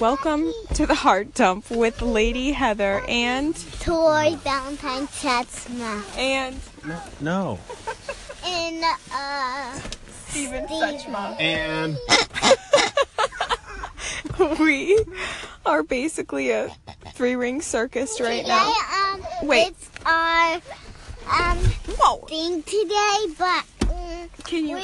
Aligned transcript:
Welcome 0.00 0.52
to 0.74 0.86
the 0.86 0.94
Heart 0.94 1.34
Dump 1.34 1.70
with 1.70 2.02
Lady 2.02 2.50
Heather 2.52 3.02
and 3.08 3.54
Toy 3.80 4.36
Valentine 4.42 5.06
Chatsma. 5.08 6.02
and 6.18 6.58
No. 7.20 7.58
And, 8.44 8.84
uh, 9.12 9.78
Steven 10.28 10.66
Steven. 10.66 11.36
And 11.38 11.96
We 14.60 14.98
are 15.64 15.82
basically 15.84 16.50
a 16.50 16.74
three 17.14 17.36
ring 17.36 17.62
circus 17.62 18.20
right 18.20 18.42
today, 18.42 18.48
now. 18.48 19.12
um, 19.14 19.22
Wait. 19.46 19.68
it's 19.68 19.90
our, 20.04 20.54
um, 21.30 21.58
Whoa! 21.98 22.16
thing 22.26 22.62
today, 22.64 23.26
but, 23.38 23.64
um, 23.90 24.28
Can 24.44 24.66
you? 24.66 24.74
we 24.76 24.82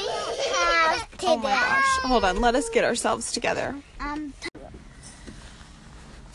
have 0.53 1.11
today, 1.11 1.27
Oh 1.27 1.37
my 1.37 1.49
gosh! 1.51 1.83
Hold 2.03 2.23
on. 2.23 2.39
Let 2.39 2.55
us 2.55 2.69
get 2.69 2.85
ourselves 2.85 3.31
together. 3.33 3.75
um, 3.99 4.33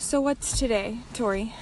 So 0.07 0.21
what's 0.21 0.57
today, 0.57 0.99
Tori? 1.11 1.53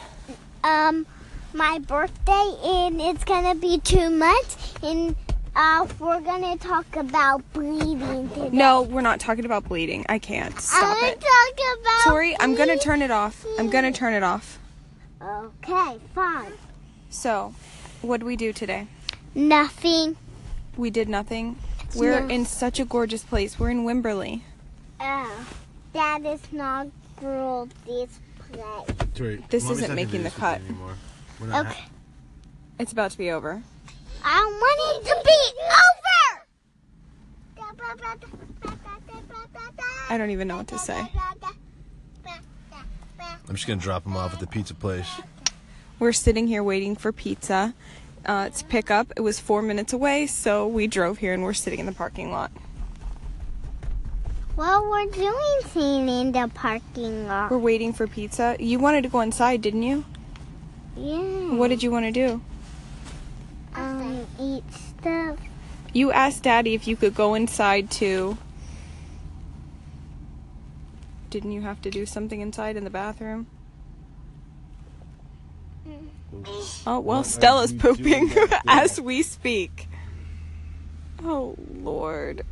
um, 0.64 1.08
my 1.52 1.80
birthday, 1.80 2.54
and 2.64 3.02
it's 3.02 3.24
gonna 3.24 3.56
be 3.56 3.80
two 3.80 4.12
months, 4.12 4.56
and, 4.84 5.16
uh, 5.56 5.88
we're 5.98 6.22
gonna 6.22 6.56
talk 6.56 6.96
about 6.96 7.42
bleeding 7.54 8.30
today. 8.30 8.50
No, 8.52 8.84
we're 8.84 9.02
not 9.02 9.20
talking 9.20 9.46
about 9.46 9.68
bleeding. 9.68 10.06
I 10.10 10.20
can't. 10.20 10.60
Stop 10.62 10.84
I'm 10.84 10.94
gonna 10.94 11.08
it. 11.14 11.22
talk 11.22 11.80
about 11.82 12.04
Tori, 12.04 12.36
I'm 12.40 12.54
gonna 12.54 12.78
turn 12.78 13.02
it 13.02 13.10
off. 13.10 13.44
I'm 13.58 13.72
gonna 13.72 13.92
turn 13.92 14.14
it 14.14 14.22
off. 14.22 14.60
Okay, 15.20 15.98
fine. 16.14 16.54
So, 17.10 17.56
what 18.04 18.20
do 18.20 18.28
we 18.28 18.36
do 18.36 18.54
today? 18.54 18.86
Nothing. 19.34 20.18
We 20.78 20.92
did 20.92 21.10
nothing. 21.10 21.58
We're 21.96 22.20
No. 22.20 22.28
in 22.28 22.46
such 22.46 22.80
a 22.80 22.86
gorgeous 22.86 23.24
place. 23.24 23.58
We're 23.58 23.72
in 23.72 23.86
Wimberley. 23.86 24.42
Oh, 25.02 25.48
that 25.94 26.24
is 26.24 26.42
not 26.52 26.90
play. 27.18 28.08
Tori, 29.16 29.44
This 29.50 29.64
Mommy's 29.64 29.84
isn't 29.84 29.96
making 29.96 30.24
the 30.24 30.32
cut. 30.32 30.62
you 30.62 30.68
Anymore. 30.68 30.96
We're 31.40 31.62
Okay. 31.62 31.86
It's 32.80 32.92
about 32.92 33.12
to 33.12 33.18
be 33.18 33.32
over. 33.32 33.62
I 34.24 34.44
want 34.44 35.06
it 35.06 35.10
to 35.10 35.16
be 35.24 35.54
over. 35.62 36.46
I 40.10 40.18
don't 40.18 40.30
even 40.30 40.48
know 40.48 40.58
what 40.58 40.68
to 40.70 40.78
say. 40.78 41.08
I'm 43.48 43.56
just 43.56 43.68
gonna 43.68 43.80
drop 43.80 44.06
him 44.06 44.18
off 44.18 44.34
at 44.34 44.40
the 44.40 44.48
pizza 44.48 44.74
place. 44.74 45.10
We're 46.00 46.14
sitting 46.14 46.48
here 46.48 46.64
waiting 46.64 46.96
for 46.96 47.12
pizza. 47.12 47.74
Uh, 48.26 48.50
to 48.50 48.66
pick 48.66 48.90
up. 48.90 49.14
It 49.16 49.22
was 49.22 49.40
four 49.40 49.62
minutes 49.62 49.94
away, 49.94 50.26
so 50.26 50.66
we 50.68 50.88
drove 50.88 51.20
here 51.20 51.32
and 51.36 51.44
we're 51.44 51.54
sitting 51.54 51.80
in 51.80 51.86
the 51.86 51.92
parking 51.92 52.32
lot. 52.32 52.52
Well, 54.56 54.90
we're 54.90 55.06
doing 55.08 55.62
thing 55.64 56.08
in 56.08 56.32
the 56.32 56.50
parking 56.54 57.28
lot. 57.28 57.52
We're 57.52 57.58
waiting 57.58 57.92
for 57.92 58.08
pizza. 58.08 58.56
You 58.60 58.80
wanted 58.80 59.02
to 59.04 59.10
go 59.10 59.20
inside, 59.20 59.62
didn't 59.62 59.84
you? 59.84 60.06
Yeah. 60.96 61.56
What 61.56 61.68
did 61.68 61.84
you 61.84 61.92
want 61.92 62.06
to 62.06 62.12
do? 62.12 62.42
Um, 63.76 64.26
eat 64.40 64.64
stuff. 64.74 65.38
You 65.94 66.12
asked 66.12 66.44
Daddy 66.44 66.74
if 66.74 66.88
you 66.88 66.96
could 66.96 67.14
go 67.14 67.34
inside 67.34 67.92
too. 67.92 68.38
Didn't 71.30 71.52
you 71.52 71.62
have 71.62 71.82
to 71.82 71.92
do 71.92 72.06
something 72.06 72.40
inside 72.40 72.78
in 72.78 72.86
the 72.86 72.90
bathroom? 72.90 73.48
Oh, 76.88 77.00
well, 77.00 77.02
What 77.02 77.26
Stella's 77.26 77.74
pooping 77.74 78.28
doing 78.30 78.48
back 78.48 78.50
there? 78.50 78.60
as 78.68 79.00
we 79.02 79.22
speak. 79.22 79.88
Oh, 81.24 81.56
Lord. 81.74 82.46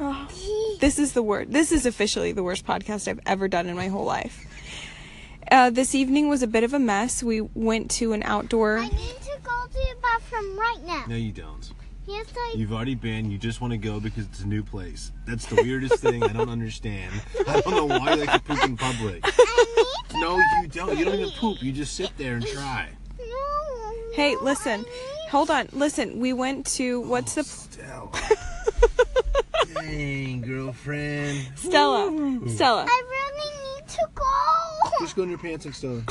Oh, 0.00 0.76
this 0.80 0.98
is 0.98 1.12
the 1.12 1.22
word. 1.22 1.52
This 1.52 1.72
is 1.72 1.84
officially 1.86 2.32
the 2.32 2.42
worst 2.42 2.64
podcast 2.66 3.08
I've 3.08 3.20
ever 3.26 3.48
done 3.48 3.66
in 3.66 3.76
my 3.76 3.88
whole 3.88 4.04
life. 4.04 4.44
Uh, 5.50 5.70
this 5.70 5.94
evening 5.94 6.28
was 6.28 6.42
a 6.42 6.46
bit 6.46 6.62
of 6.62 6.74
a 6.74 6.78
mess. 6.78 7.22
We 7.22 7.40
went 7.40 7.90
to 7.92 8.12
an 8.12 8.22
outdoor. 8.22 8.78
I 8.78 8.86
need 8.88 8.92
to 9.22 9.38
go 9.42 9.66
to 9.66 9.72
the 9.72 9.96
bathroom 10.02 10.58
right 10.58 10.78
now. 10.86 11.04
No, 11.08 11.16
you 11.16 11.32
don't. 11.32 11.70
Yes, 12.06 12.26
I. 12.36 12.54
You've 12.56 12.72
already 12.72 12.94
been. 12.94 13.30
You 13.30 13.38
just 13.38 13.60
want 13.60 13.72
to 13.72 13.76
go 13.78 13.98
because 13.98 14.24
it's 14.26 14.40
a 14.40 14.46
new 14.46 14.62
place. 14.62 15.10
That's 15.26 15.46
the 15.46 15.56
weirdest 15.56 15.94
thing. 16.02 16.22
I 16.22 16.28
don't 16.28 16.48
understand. 16.48 17.12
I 17.46 17.60
don't 17.62 17.74
know 17.74 17.86
why 17.98 18.14
you 18.14 18.24
like 18.24 18.32
to 18.32 18.40
poop 18.40 18.64
in 18.64 18.76
public. 18.76 19.20
I 19.24 19.74
need 19.76 20.10
to. 20.10 20.20
No, 20.20 20.36
you 20.62 20.68
don't. 20.68 20.96
You 20.98 21.04
don't 21.06 21.14
even 21.16 21.30
poop. 21.32 21.62
You 21.62 21.72
just 21.72 21.94
sit 21.94 22.10
there 22.18 22.34
and 22.36 22.46
try. 22.46 22.88
No. 23.18 23.94
Hey, 24.14 24.36
listen. 24.36 24.72
I 24.72 24.76
need- 24.76 24.86
Hold 25.30 25.50
on. 25.50 25.68
Listen, 25.72 26.20
we 26.20 26.32
went 26.32 26.66
to 26.76 27.00
what's 27.02 27.34
the 27.34 27.44
Stella. 27.44 28.10
Dang, 29.80 30.40
girlfriend. 30.42 31.46
Stella? 31.56 32.40
Stella. 32.48 32.86
I 32.88 33.02
really 33.10 33.78
need 33.80 33.88
to 33.88 34.08
go. 34.14 34.24
Just 35.00 35.16
go 35.16 35.22
in 35.22 35.28
your 35.30 35.38
pants 35.38 35.64
like 35.64 35.74
Stella. 35.74 36.02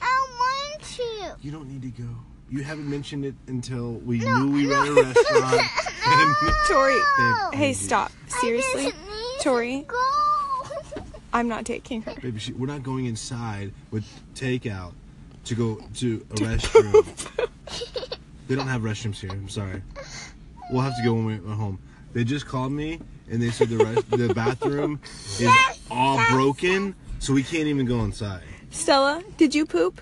I 0.00 0.26
want 0.38 0.82
to. 0.82 1.36
You 1.42 1.52
don't 1.52 1.68
need 1.68 1.82
to 1.82 2.02
go. 2.02 2.08
You 2.48 2.62
haven't 2.62 2.88
mentioned 2.88 3.24
it 3.24 3.34
until 3.48 3.94
we 3.94 4.18
knew 4.20 4.50
we 4.50 4.66
were 4.66 4.74
at 4.74 4.88
a 4.88 4.92
restaurant. 4.92 5.62
and 6.06 6.36
Tori. 6.68 6.96
No. 7.18 7.50
Hey, 7.52 7.72
stop. 7.72 8.12
Seriously? 8.28 8.86
I 8.86 8.90
just 8.90 8.96
need 9.06 9.40
Tori? 9.40 9.80
to 9.80 9.86
go. 9.86 11.02
I'm 11.32 11.48
not 11.48 11.66
taking 11.66 12.02
her. 12.02 12.14
Baby, 12.14 12.38
she, 12.38 12.52
we're 12.52 12.66
not 12.66 12.82
going 12.82 13.06
inside 13.06 13.72
with 13.90 14.04
takeout 14.34 14.92
to 15.44 15.54
go 15.54 15.80
to 15.96 16.24
a 16.30 16.34
restroom. 16.34 17.40
they 18.48 18.54
don't 18.54 18.68
have 18.68 18.82
restrooms 18.82 19.16
here. 19.16 19.30
I'm 19.30 19.48
sorry. 19.48 19.82
We'll 20.70 20.82
have 20.82 20.96
to 20.96 21.02
go 21.04 21.14
when 21.14 21.26
we're 21.26 21.34
at 21.34 21.58
home. 21.58 21.78
They 22.16 22.24
just 22.24 22.46
called 22.46 22.72
me 22.72 22.98
and 23.30 23.42
they 23.42 23.50
said 23.50 23.68
the 23.68 23.76
rest, 23.76 24.10
the 24.10 24.32
bathroom 24.34 25.00
is 25.38 25.50
all 25.90 26.18
broken, 26.30 26.94
so 27.18 27.34
we 27.34 27.42
can't 27.42 27.66
even 27.66 27.84
go 27.84 28.00
inside. 28.04 28.40
Stella, 28.70 29.22
did 29.36 29.54
you 29.54 29.66
poop? 29.66 30.00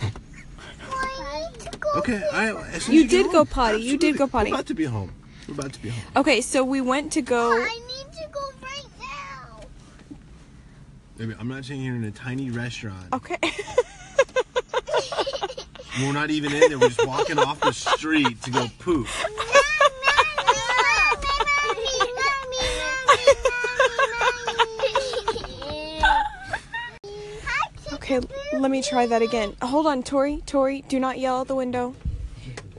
I 0.00 1.48
need 1.50 1.60
to 1.62 1.78
go. 1.78 1.88
Okay, 1.96 2.22
I. 2.32 2.52
As 2.68 2.84
soon 2.84 2.94
You 2.94 3.04
as 3.06 3.10
get 3.10 3.22
did 3.24 3.32
go 3.32 3.38
home, 3.38 3.46
potty. 3.48 3.78
You 3.78 3.98
did 3.98 4.10
absolutely. 4.14 4.18
go 4.18 4.26
potty. 4.28 4.50
We're 4.50 4.54
about 4.54 4.66
to 4.66 4.74
be 4.74 4.84
home. 4.84 5.12
We're 5.48 5.54
about 5.54 5.72
to 5.72 5.82
be 5.82 5.88
home. 5.88 6.04
Okay, 6.14 6.40
so 6.40 6.62
we 6.62 6.80
went 6.80 7.10
to 7.14 7.22
go. 7.22 7.50
I 7.54 7.64
need 7.88 8.12
to 8.18 8.28
go 8.30 8.40
right 8.62 8.86
now. 9.00 9.60
Baby, 11.16 11.34
I'm 11.40 11.48
not 11.48 11.64
sitting 11.64 11.82
here 11.82 11.96
in 11.96 12.04
a 12.04 12.12
tiny 12.12 12.50
restaurant. 12.50 13.12
Okay. 13.12 13.38
We're 16.00 16.12
not 16.12 16.30
even 16.30 16.52
in 16.52 16.60
there. 16.68 16.78
We're 16.78 16.90
just 16.90 17.06
walking 17.06 17.38
off 17.38 17.58
the 17.60 17.72
street 17.72 18.42
to 18.42 18.50
go 18.50 18.66
poop. 18.78 19.08
Okay, 28.16 28.58
let 28.58 28.70
me 28.70 28.82
try 28.82 29.06
that 29.06 29.22
again. 29.22 29.54
Hold 29.62 29.86
on, 29.86 30.02
Tori. 30.02 30.42
Tori, 30.46 30.82
do 30.88 30.98
not 31.00 31.18
yell 31.18 31.38
out 31.40 31.48
the 31.48 31.54
window. 31.54 31.94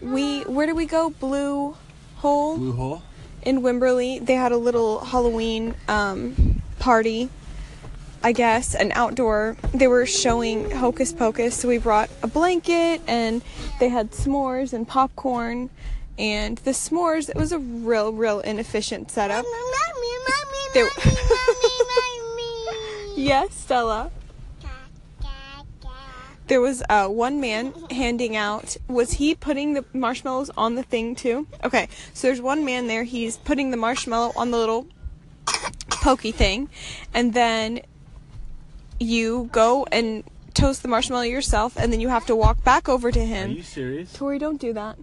We 0.01 0.41
where 0.43 0.65
did 0.65 0.75
we 0.75 0.85
go? 0.85 1.09
Blue 1.09 1.75
Hole 2.17 2.57
Blue 2.57 2.73
hole. 2.73 3.01
in 3.43 3.61
Wimberley. 3.61 4.23
They 4.25 4.35
had 4.35 4.51
a 4.51 4.57
little 4.57 4.99
Halloween 5.03 5.75
um, 5.87 6.61
party. 6.79 7.29
I 8.23 8.31
guess 8.31 8.73
an 8.75 8.91
outdoor. 8.93 9.57
They 9.73 9.87
were 9.87 10.05
showing 10.05 10.71
Hocus 10.71 11.13
Pocus, 11.13 11.55
so 11.55 11.67
we 11.67 11.77
brought 11.77 12.09
a 12.23 12.27
blanket 12.27 13.01
and 13.07 13.41
they 13.79 13.89
had 13.89 14.11
s'mores 14.11 14.73
and 14.73 14.87
popcorn. 14.87 15.69
And 16.17 16.57
the 16.59 16.71
s'mores, 16.71 17.29
it 17.29 17.35
was 17.35 17.51
a 17.51 17.59
real, 17.59 18.11
real 18.11 18.39
inefficient 18.39 19.11
setup. 19.11 19.45
There- 20.73 20.89
Yes, 23.15 23.53
Stella. 23.55 24.11
There 26.47 26.61
was 26.61 26.81
uh, 26.89 27.07
one 27.07 27.41
man 27.41 27.73
handing 27.91 28.35
out. 28.35 28.77
Was 28.87 29.13
he 29.13 29.35
putting 29.35 29.73
the 29.73 29.83
marshmallows 29.93 30.49
on 30.57 30.75
the 30.75 30.83
thing 30.83 31.13
too? 31.13 31.47
Okay, 31.63 31.89
so 32.13 32.27
there's 32.27 32.41
one 32.41 32.63
man 32.63 32.87
there. 32.87 33.03
He's 33.03 33.37
putting 33.37 33.71
the 33.71 33.77
marshmallow 33.77 34.33
on 34.35 34.51
the 34.51 34.57
little 34.57 34.87
pokey 35.89 36.31
thing, 36.31 36.69
and 37.13 37.33
then 37.33 37.81
you 38.99 39.49
go 39.51 39.85
and 39.91 40.23
toast 40.53 40.81
the 40.81 40.87
marshmallow 40.87 41.23
yourself, 41.23 41.75
and 41.77 41.91
then 41.91 41.99
you 41.99 42.07
have 42.07 42.25
to 42.27 42.35
walk 42.35 42.63
back 42.63 42.87
over 42.87 43.11
to 43.11 43.23
him. 43.23 43.51
Are 43.51 43.53
you 43.53 43.63
serious? 43.63 44.13
Tori, 44.13 44.39
don't 44.39 44.59
do 44.59 44.73
that. 44.73 44.97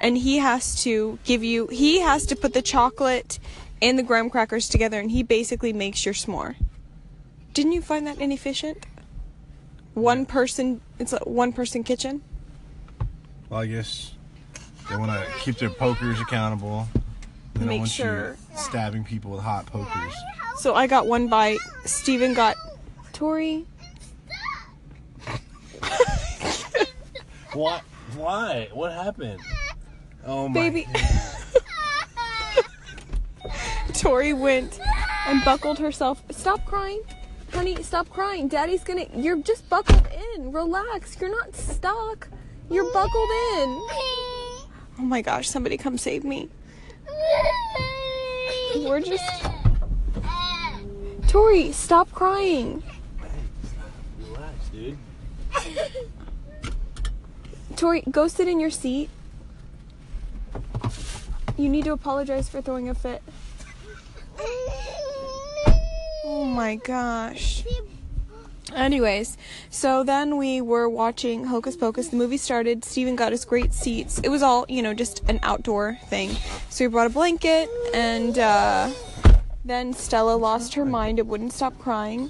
And 0.00 0.16
he 0.16 0.38
has 0.38 0.82
to 0.84 1.18
give 1.24 1.44
you. 1.44 1.66
He 1.66 2.00
has 2.00 2.24
to 2.26 2.36
put 2.36 2.54
the 2.54 2.62
chocolate 2.62 3.38
and 3.82 3.98
the 3.98 4.02
graham 4.02 4.30
crackers 4.30 4.68
together, 4.68 4.98
and 4.98 5.10
he 5.10 5.22
basically 5.22 5.74
makes 5.74 6.06
your 6.06 6.14
s'more. 6.14 6.56
Didn't 7.52 7.72
you 7.72 7.82
find 7.82 8.06
that 8.06 8.18
inefficient? 8.18 8.86
One 9.94 10.26
person. 10.26 10.80
It's 10.98 11.12
a 11.12 11.18
one 11.18 11.52
person 11.52 11.84
kitchen. 11.84 12.22
Well, 13.48 13.60
I 13.60 13.66
guess 13.66 14.14
they 14.88 14.96
want 14.96 15.10
to 15.10 15.26
keep 15.40 15.56
their 15.56 15.70
pokers 15.70 16.20
accountable. 16.20 16.88
They 17.54 17.60
don't 17.60 17.68
Make 17.68 17.78
want 17.80 17.90
sure- 17.90 18.36
you 18.50 18.56
stabbing 18.56 19.04
people 19.04 19.30
with 19.32 19.40
hot 19.40 19.66
pokers. 19.66 20.14
So 20.56 20.74
I 20.74 20.86
got 20.86 21.06
one 21.06 21.28
bite. 21.28 21.58
Steven 21.84 22.34
got. 22.34 22.56
Tori. 23.12 23.66
What? 27.52 27.82
Why? 28.16 28.68
What 28.72 28.92
happened? 28.92 29.40
Oh 30.24 30.46
my 30.48 30.54
Baby. 30.54 30.86
Tori 33.92 34.32
went 34.32 34.78
and 35.26 35.44
buckled 35.44 35.80
herself. 35.80 36.22
Stop 36.30 36.64
crying. 36.64 37.02
Honey, 37.52 37.82
stop 37.82 38.08
crying. 38.08 38.48
Daddy's 38.48 38.82
gonna. 38.84 39.06
You're 39.14 39.42
just 39.42 39.68
buckled 39.68 40.06
in. 40.34 40.52
Relax. 40.52 41.20
You're 41.20 41.30
not 41.30 41.54
stuck. 41.54 42.28
You're 42.70 42.90
buckled 42.92 43.30
in. 43.54 43.68
Oh 44.98 45.02
my 45.02 45.20
gosh, 45.20 45.48
somebody 45.48 45.76
come 45.76 45.98
save 45.98 46.24
me. 46.24 46.48
We're 48.76 49.00
just. 49.00 49.24
Tori, 51.26 51.72
stop 51.72 52.10
crying. 52.12 52.82
Relax, 54.20 54.68
dude. 54.72 54.98
Tori, 57.76 58.02
go 58.10 58.28
sit 58.28 58.48
in 58.48 58.60
your 58.60 58.70
seat. 58.70 59.10
You 61.56 61.68
need 61.68 61.84
to 61.84 61.92
apologize 61.92 62.48
for 62.48 62.62
throwing 62.62 62.88
a 62.88 62.94
fit. 62.94 63.22
Oh 66.32 66.44
my 66.44 66.76
gosh. 66.76 67.64
Anyways, 68.72 69.36
so 69.68 70.04
then 70.04 70.36
we 70.36 70.60
were 70.60 70.88
watching 70.88 71.46
Hocus 71.46 71.76
Pocus. 71.76 72.06
The 72.06 72.16
movie 72.16 72.36
started. 72.36 72.84
Steven 72.84 73.16
got 73.16 73.32
us 73.32 73.44
great 73.44 73.74
seats. 73.74 74.20
It 74.20 74.28
was 74.28 74.40
all, 74.40 74.64
you 74.68 74.80
know, 74.80 74.94
just 74.94 75.28
an 75.28 75.40
outdoor 75.42 75.98
thing. 76.06 76.30
So 76.68 76.84
we 76.84 76.88
brought 76.88 77.08
a 77.08 77.10
blanket, 77.10 77.68
and 77.92 78.38
uh, 78.38 78.92
then 79.64 79.92
Stella 79.92 80.36
lost 80.36 80.74
her 80.74 80.84
mind 80.84 81.18
and 81.18 81.28
wouldn't 81.28 81.52
stop 81.52 81.76
crying. 81.80 82.28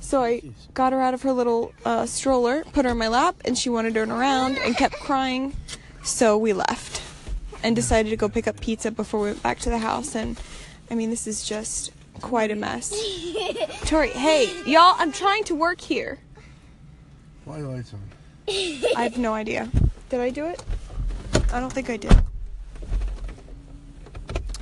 So 0.00 0.22
I 0.22 0.42
got 0.74 0.92
her 0.92 1.00
out 1.00 1.14
of 1.14 1.22
her 1.22 1.32
little 1.32 1.72
uh, 1.86 2.04
stroller, 2.04 2.62
put 2.74 2.84
her 2.84 2.90
in 2.90 2.98
my 2.98 3.08
lap, 3.08 3.36
and 3.46 3.56
she 3.56 3.70
wanted 3.70 3.94
to 3.94 4.00
turn 4.00 4.10
around 4.10 4.58
and 4.58 4.76
kept 4.76 4.96
crying. 4.96 5.56
So 6.02 6.36
we 6.36 6.52
left 6.52 7.00
and 7.62 7.74
decided 7.74 8.10
to 8.10 8.16
go 8.16 8.28
pick 8.28 8.46
up 8.46 8.60
pizza 8.60 8.90
before 8.90 9.20
we 9.20 9.28
went 9.28 9.42
back 9.42 9.60
to 9.60 9.70
the 9.70 9.78
house. 9.78 10.14
And 10.14 10.38
I 10.90 10.94
mean, 10.94 11.08
this 11.08 11.26
is 11.26 11.42
just 11.42 11.92
quite 12.20 12.50
a 12.50 12.54
mess. 12.54 12.90
Tori, 13.86 14.10
hey, 14.10 14.48
y'all, 14.66 14.94
I'm 14.98 15.12
trying 15.12 15.44
to 15.44 15.54
work 15.54 15.80
here. 15.80 16.18
Why 17.44 17.58
are 17.58 17.62
the 17.62 17.68
lights 17.68 17.94
on? 17.94 18.00
I 18.96 19.02
have 19.04 19.18
no 19.18 19.32
idea. 19.34 19.68
Did 20.08 20.20
I 20.20 20.30
do 20.30 20.46
it? 20.46 20.62
I 21.52 21.60
don't 21.60 21.72
think 21.72 21.90
I 21.90 21.96
did. 21.96 22.12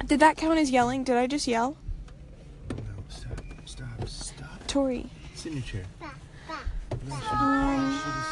Did 0.07 0.21
that 0.21 0.37
count 0.37 0.59
as 0.59 0.71
yelling? 0.71 1.05
Did 1.05 1.17
I 1.17 1.27
just 1.27 1.47
yell? 1.47 1.77
No, 2.71 2.77
stop, 3.09 3.41
stop, 3.67 4.09
stop. 4.09 4.67
Tori, 4.67 5.07
Sit 5.35 5.53
in 5.53 5.59
your 5.59 5.67
chair. 5.67 5.85
um, 6.01 6.11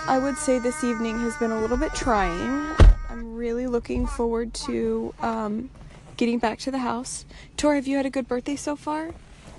I 0.08 0.18
would 0.22 0.36
say 0.36 0.58
this 0.58 0.82
evening 0.84 1.18
has 1.20 1.36
been 1.36 1.50
a 1.50 1.60
little 1.60 1.76
bit 1.76 1.92
trying. 1.94 2.74
I'm 3.10 3.34
really 3.34 3.66
looking 3.66 4.06
forward 4.06 4.54
to 4.54 5.12
um, 5.20 5.70
getting 6.16 6.38
back 6.38 6.58
to 6.60 6.70
the 6.70 6.78
house. 6.78 7.24
Tori, 7.56 7.76
have 7.76 7.86
you 7.86 7.96
had 7.96 8.06
a 8.06 8.10
good 8.10 8.28
birthday 8.28 8.56
so 8.56 8.76
far? 8.76 9.12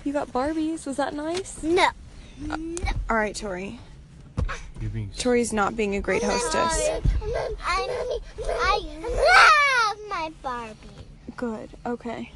You 0.04 0.13
got 0.13 0.31
Barbies. 0.31 0.86
Was 0.86 0.98
that 0.98 1.13
nice? 1.13 1.62
No. 1.63 1.89
Uh, 2.50 2.57
all 3.09 3.18
right, 3.18 3.36
Tori. 3.36 3.80
You're 4.80 4.89
being 4.92 5.09
Tori's 5.18 5.51
not 5.51 5.75
being 5.75 5.95
a 5.95 6.01
great 6.01 6.21
hostess. 6.24 6.54
I, 6.56 7.01
I 8.48 8.77
love 9.89 10.09
my 10.09 10.31
Barbie. 10.42 10.75
Good. 11.36 11.69
Okay. 11.86 12.31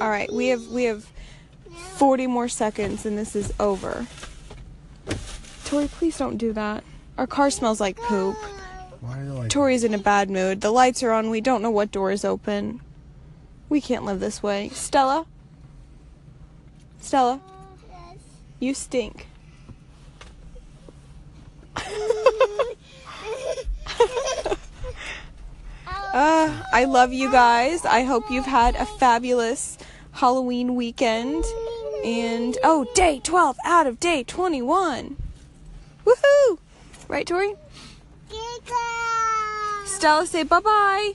All 0.00 0.08
right, 0.08 0.32
we 0.32 0.48
have 0.48 0.66
we 0.68 0.84
have 0.84 1.10
40 1.94 2.26
more 2.26 2.48
seconds 2.48 3.06
and 3.06 3.18
this 3.18 3.36
is 3.36 3.52
over. 3.60 4.06
Tori, 5.64 5.88
please 5.88 6.16
don't 6.16 6.36
do 6.36 6.52
that. 6.52 6.84
Our 7.18 7.26
car 7.26 7.50
smells 7.50 7.80
like 7.80 7.96
poop. 7.96 8.36
Why 9.00 9.20
are 9.20 9.24
the 9.24 9.34
lights 9.34 9.54
Tori's 9.54 9.84
in 9.84 9.94
a 9.94 9.98
bad 9.98 10.30
mood. 10.30 10.62
The 10.62 10.70
lights 10.70 11.02
are 11.02 11.12
on. 11.12 11.30
We 11.30 11.40
don't 11.40 11.62
know 11.62 11.70
what 11.70 11.90
door 11.90 12.10
is 12.10 12.24
open. 12.24 12.80
We 13.68 13.80
can't 13.80 14.04
live 14.04 14.20
this 14.20 14.42
way. 14.42 14.68
Stella? 14.70 15.26
Stella, 17.00 17.40
you 18.60 18.74
stink. 18.74 19.26
Uh, 26.16 26.50
I 26.72 26.86
love 26.86 27.12
you 27.12 27.30
guys. 27.30 27.84
I 27.84 28.02
hope 28.04 28.30
you've 28.30 28.46
had 28.46 28.74
a 28.76 28.86
fabulous 28.86 29.76
Halloween 30.12 30.74
weekend. 30.74 31.44
And 32.06 32.56
oh, 32.64 32.86
day 32.94 33.20
12 33.22 33.58
out 33.66 33.86
of 33.86 34.00
day 34.00 34.24
21. 34.24 35.14
Woohoo! 36.06 36.58
Right, 37.06 37.26
Tori? 37.26 37.54
Stella, 39.84 40.26
say 40.26 40.42
bye 40.42 40.60
bye. 40.60 41.12